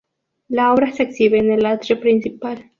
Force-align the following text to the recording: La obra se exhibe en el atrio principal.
La 0.47 0.73
obra 0.73 0.91
se 0.93 1.03
exhibe 1.03 1.37
en 1.37 1.51
el 1.51 1.63
atrio 1.67 1.99
principal. 1.99 2.67